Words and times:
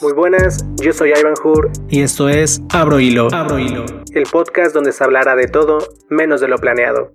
Muy 0.00 0.12
buenas, 0.12 0.64
yo 0.76 0.92
soy 0.92 1.10
Ivan 1.10 1.34
Hur 1.42 1.72
y 1.88 2.02
esto 2.02 2.28
es 2.28 2.62
Abro 2.72 3.00
Hilo. 3.00 3.26
Abro 3.32 3.58
Hilo, 3.58 3.84
el 4.12 4.22
podcast 4.30 4.72
donde 4.72 4.92
se 4.92 5.02
hablará 5.02 5.34
de 5.34 5.48
todo 5.48 5.78
menos 6.08 6.40
de 6.40 6.46
lo 6.46 6.56
planeado. 6.58 7.10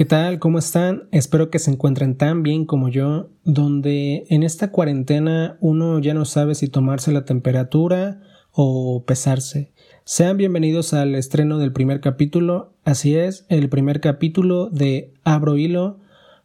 ¿Qué 0.00 0.06
tal? 0.06 0.38
¿Cómo 0.38 0.58
están? 0.58 1.10
Espero 1.12 1.50
que 1.50 1.58
se 1.58 1.70
encuentren 1.70 2.16
tan 2.16 2.42
bien 2.42 2.64
como 2.64 2.88
yo, 2.88 3.28
donde 3.44 4.24
en 4.30 4.44
esta 4.44 4.70
cuarentena 4.70 5.58
uno 5.60 5.98
ya 5.98 6.14
no 6.14 6.24
sabe 6.24 6.54
si 6.54 6.68
tomarse 6.68 7.12
la 7.12 7.26
temperatura 7.26 8.22
o 8.50 9.04
pesarse. 9.06 9.72
Sean 10.04 10.38
bienvenidos 10.38 10.94
al 10.94 11.14
estreno 11.16 11.58
del 11.58 11.74
primer 11.74 12.00
capítulo, 12.00 12.72
así 12.82 13.14
es, 13.14 13.44
el 13.50 13.68
primer 13.68 14.00
capítulo 14.00 14.70
de 14.70 15.12
Abro 15.22 15.58
Hilo, 15.58 15.98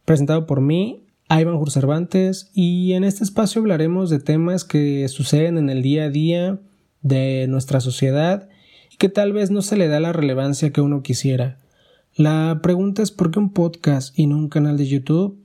presentado 0.04 0.48
por 0.48 0.60
mí, 0.60 1.06
Ivan 1.30 1.66
Cervantes, 1.68 2.52
y 2.54 2.92
en 2.92 3.06
este 3.06 3.24
espacio 3.24 3.62
hablaremos 3.62 4.10
de 4.10 4.20
temas 4.20 4.66
que 4.66 5.08
suceden 5.08 5.58
en 5.58 5.70
el 5.70 5.82
día 5.82 6.04
a 6.04 6.10
día 6.10 6.60
de 7.04 7.48
nuestra 7.48 7.80
sociedad 7.80 8.50
y 8.92 8.98
que 8.98 9.08
tal 9.08 9.32
vez 9.32 9.50
no 9.50 9.62
se 9.62 9.78
le 9.78 9.88
da 9.88 10.02
la 10.02 10.12
relevancia 10.12 10.72
que 10.72 10.82
uno 10.82 11.04
quisiera. 11.04 11.60
La 12.18 12.62
pregunta 12.64 13.02
es 13.02 13.12
¿por 13.12 13.30
qué 13.30 13.40
un 13.40 13.52
podcast 13.52 14.18
y 14.18 14.26
no 14.28 14.38
un 14.38 14.48
canal 14.48 14.78
de 14.78 14.88
YouTube? 14.88 15.38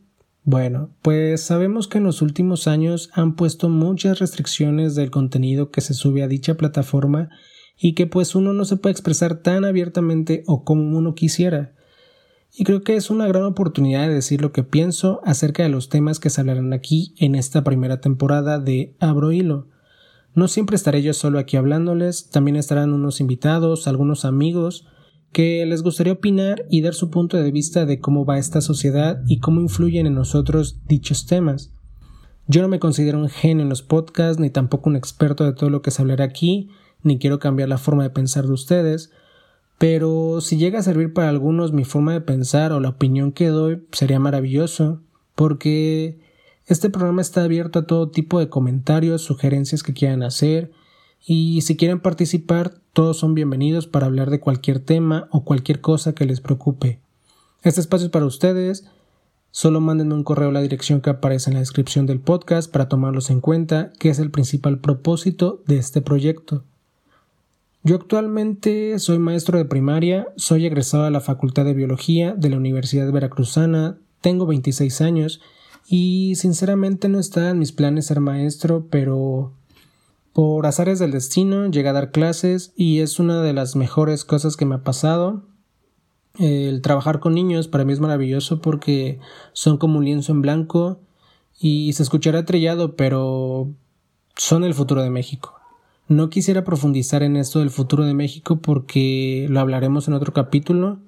Bueno, 0.45 0.91
pues 1.03 1.41
sabemos 1.41 1.89
que 1.89 1.99
en 1.99 2.05
los 2.05 2.23
últimos 2.23 2.69
años 2.69 3.11
han 3.13 3.35
puesto 3.35 3.69
muchas 3.69 4.21
restricciones 4.21 4.95
del 4.95 5.11
contenido 5.11 5.73
que 5.73 5.81
se 5.81 5.95
sube 5.95 6.23
a 6.23 6.29
dicha 6.29 6.55
plataforma 6.55 7.29
y 7.77 7.95
que 7.95 8.07
pues 8.07 8.37
uno 8.37 8.53
no 8.53 8.65
se 8.65 8.77
puede 8.77 8.93
expresar 8.93 9.43
tan 9.43 9.65
abiertamente 9.65 10.45
o 10.47 10.63
como 10.63 10.97
uno 10.97 11.17
quisiera. 11.17 11.75
Y 12.57 12.63
creo 12.63 12.83
que 12.83 12.95
es 12.95 13.11
una 13.11 13.27
gran 13.27 13.43
oportunidad 13.43 14.07
de 14.07 14.15
decir 14.15 14.41
lo 14.41 14.53
que 14.53 14.63
pienso 14.63 15.21
acerca 15.25 15.65
de 15.65 15.71
los 15.71 15.89
temas 15.89 16.21
que 16.21 16.31
se 16.31 16.41
hablarán 16.41 16.73
aquí 16.73 17.15
en 17.19 17.35
esta 17.35 17.65
primera 17.65 18.01
temporada 18.01 18.61
de 18.61 18.95
Abro 19.01 19.33
Hilo. 19.33 19.67
No 20.37 20.47
siempre 20.47 20.77
estaré 20.77 21.03
yo 21.03 21.15
solo 21.15 21.41
aquí 21.41 21.57
hablándoles, 21.57 22.31
también 22.31 22.55
estarán 22.55 22.93
unos 22.93 23.21
invitados, 23.21 23.89
algunos 23.89 24.25
amigos, 24.25 24.87
que 25.33 25.65
les 25.67 25.83
gustaría 25.83 26.15
opinar 26.15 26.65
y 26.71 26.83
dar 26.83 26.95
su 26.95 27.11
punto 27.11 27.37
de 27.37 27.51
vista 27.51 27.87
de 27.87 28.01
cómo 28.01 28.25
va 28.25 28.39
esta 28.39 28.61
sociedad 28.61 29.23
y 29.27 29.39
cómo 29.39 29.61
influyen 29.61 30.07
en 30.07 30.15
nosotros 30.15 30.81
dichos 30.87 31.27
temas. 31.27 31.73
Yo 32.47 32.63
no 32.63 32.69
me 32.69 32.81
considero 32.81 33.19
un 33.19 33.29
genio 33.29 33.63
en 33.63 33.69
los 33.69 33.83
podcasts, 33.83 34.41
ni 34.41 34.51
tampoco 34.51 34.91
un 34.91 34.97
experto 34.97 35.45
de 35.45 35.53
todo 35.53 35.71
lo 35.71 35.83
que 35.83 35.93
se 35.93 36.03
hablará 36.03 36.25
aquí, 36.25 36.69
ni 37.03 37.19
quiero 37.19 37.39
cambiar 37.39 37.69
la 37.69 37.79
forma 37.79 38.03
de 38.03 38.11
pensar 38.11 38.47
de 38.47 38.53
ustedes, 38.53 39.13
pero 39.79 40.41
si 40.41 40.59
llega 40.59 40.81
a 40.81 40.83
servir 40.83 41.13
para 41.13 41.29
algunos 41.29 41.73
mi 41.73 41.85
forma 41.85 42.13
de 42.13 42.21
pensar 42.21 42.73
o 42.73 42.81
la 42.81 42.91
opinión 42.91 43.33
que 43.33 43.47
doy, 43.47 43.87
sería 43.93 44.19
maravilloso, 44.19 45.01
porque 45.37 46.19
este 46.67 46.91
programa 46.91 47.23
está 47.23 47.45
abierto 47.45 47.79
a 47.79 47.87
todo 47.87 48.11
tipo 48.11 48.41
de 48.41 48.49
comentarios, 48.49 49.23
sugerencias 49.23 49.83
que 49.83 49.95
quieran 49.95 50.23
hacer, 50.23 50.73
y 51.25 51.61
si 51.63 51.77
quieren 51.77 52.01
participar, 52.01 52.80
todos 52.93 53.19
son 53.19 53.35
bienvenidos 53.35 53.87
para 53.87 54.07
hablar 54.07 54.31
de 54.31 54.41
cualquier 54.41 54.81
tema 54.81 55.29
o 55.31 55.45
cualquier 55.45 55.81
cosa 55.81 56.13
que 56.13 56.27
les 56.27 56.41
preocupe. 56.41 56.99
Este 57.63 57.81
espacio 57.81 58.07
es 58.07 58.11
para 58.11 58.27
ustedes. 58.27 58.85
Solo 59.53 59.81
mándenme 59.81 60.15
un 60.15 60.25
correo 60.25 60.49
a 60.49 60.53
la 60.53 60.61
dirección 60.61 61.01
que 61.01 61.11
aparece 61.11 61.51
en 61.51 61.55
la 61.55 61.61
descripción 61.61 62.07
del 62.07 62.21
podcast 62.21 62.71
para 62.71 62.89
tomarlos 62.89 63.31
en 63.31 63.41
cuenta, 63.41 63.93
que 63.99 64.11
es 64.11 64.19
el 64.19 64.31
principal 64.31 64.79
propósito 64.79 65.63
de 65.67 65.79
este 65.79 66.01
proyecto. 66.01 66.65
Yo 67.83 67.97
actualmente 67.97 68.99
soy 68.99 69.19
maestro 69.19 69.57
de 69.57 69.65
primaria, 69.65 70.29
soy 70.37 70.67
egresado 70.67 71.05
a 71.05 71.11
la 71.11 71.21
Facultad 71.21 71.65
de 71.65 71.75
Biología 71.75 72.35
de 72.35 72.51
la 72.51 72.57
Universidad 72.57 73.11
Veracruzana, 73.11 73.99
tengo 74.21 74.47
26 74.47 75.01
años 75.01 75.41
y 75.89 76.35
sinceramente 76.37 77.09
no 77.09 77.19
está 77.19 77.51
en 77.51 77.59
mis 77.59 77.73
planes 77.73 78.07
ser 78.07 78.21
maestro, 78.21 78.87
pero 78.91 79.53
por 80.33 80.67
azares 80.67 80.99
del 80.99 81.11
destino 81.11 81.71
llegué 81.71 81.89
a 81.89 81.93
dar 81.93 82.13
clases 82.13 82.73
y 82.77 83.01
es 83.01 83.19
una 83.19 83.43
de 83.43 83.53
las 83.53 83.77
mejores 83.77 84.25
cosas 84.25 84.57
que 84.57 84.65
me 84.65 84.77
ha 84.77 84.85
pasado. 84.85 85.45
El 86.39 86.81
trabajar 86.83 87.21
con 87.21 87.35
niños 87.35 87.67
para 87.67 87.85
mí 87.85 87.93
es 87.93 88.01
maravilloso 88.01 88.61
porque 88.61 89.19
son 89.53 89.79
como 89.79 89.99
un 89.99 90.05
lienzo 90.05 90.33
en 90.33 90.43
blanco 90.43 91.01
y 91.59 91.93
se 91.93 92.03
escuchará 92.03 92.45
trillado, 92.45 92.97
pero 92.97 93.69
son 94.37 94.65
el 94.65 94.75
futuro 94.75 95.03
de 95.03 95.11
México. 95.11 95.55
No 96.09 96.31
quisiera 96.31 96.65
profundizar 96.65 97.23
en 97.23 97.37
esto 97.37 97.59
del 97.59 97.71
futuro 97.71 98.05
de 98.05 98.15
México 98.15 98.61
porque 98.61 99.47
lo 99.51 99.61
hablaremos 99.61 100.09
en 100.09 100.15
otro 100.15 100.33
capítulo. 100.33 101.01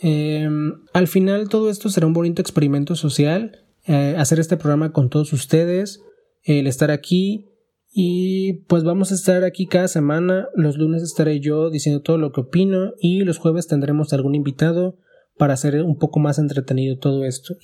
Em, 0.00 0.80
al 0.92 1.08
final 1.08 1.48
todo 1.48 1.68
esto 1.68 1.88
será 1.88 2.06
un 2.06 2.12
bonito 2.12 2.40
experimento 2.40 2.94
social, 2.94 3.64
eh, 3.86 4.14
hacer 4.18 4.38
este 4.40 4.56
programa 4.56 4.92
con 4.92 5.10
todos 5.10 5.32
ustedes, 5.32 6.02
el 6.44 6.66
estar 6.66 6.90
aquí 6.90 7.49
y 7.92 8.64
pues 8.68 8.84
vamos 8.84 9.10
a 9.10 9.14
estar 9.14 9.44
aquí 9.44 9.66
cada 9.66 9.88
semana. 9.88 10.48
Los 10.54 10.78
lunes 10.78 11.02
estaré 11.02 11.40
yo 11.40 11.70
diciendo 11.70 12.02
todo 12.02 12.18
lo 12.18 12.32
que 12.32 12.42
opino 12.42 12.92
y 13.00 13.20
los 13.20 13.38
jueves 13.38 13.66
tendremos 13.66 14.12
algún 14.12 14.34
invitado 14.34 14.96
para 15.36 15.54
hacer 15.54 15.82
un 15.82 15.98
poco 15.98 16.20
más 16.20 16.38
entretenido 16.38 16.98
todo 16.98 17.24
esto. 17.24 17.54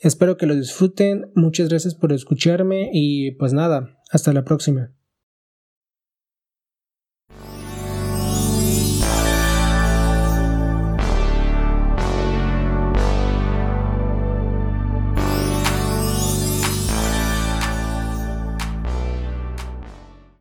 Espero 0.00 0.36
que 0.36 0.46
lo 0.46 0.54
disfruten. 0.54 1.30
Muchas 1.34 1.68
gracias 1.68 1.94
por 1.94 2.12
escucharme 2.12 2.90
y 2.92 3.32
pues 3.32 3.52
nada, 3.52 3.98
hasta 4.10 4.32
la 4.32 4.44
próxima. 4.44 4.92